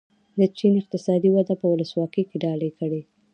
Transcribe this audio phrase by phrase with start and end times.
[0.39, 3.01] د چین اقتصادي وده به ولسواکي ډالۍ کړي.